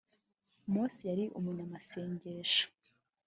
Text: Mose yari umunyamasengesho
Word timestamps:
Mose 0.73 0.99
yari 1.09 1.25
umunyamasengesho 1.37 2.65